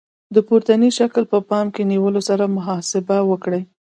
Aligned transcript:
د 0.35 0.37
پورتني 0.47 0.89
شکل 0.99 1.23
په 1.33 1.37
پام 1.49 1.65
کې 1.75 1.83
نیولو 1.91 2.21
سره 2.29 2.53
محاسبه 2.55 3.17
وکړئ. 3.29 3.61